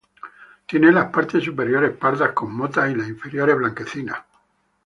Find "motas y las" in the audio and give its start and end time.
2.55-3.07